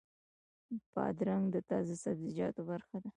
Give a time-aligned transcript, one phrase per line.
[0.93, 3.09] بادرنګ د تازه سبزیو برخه ده.